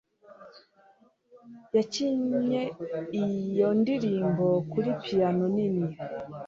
Yakinnye 1.75 2.61
iyo 3.23 3.69
ndirimbo 3.79 4.45
kuri 4.71 4.89
piyano 5.01 5.43
nini 5.55 5.87